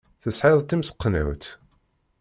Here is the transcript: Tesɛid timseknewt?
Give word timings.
Tesɛid 0.21 0.61
timseknewt? 0.69 1.43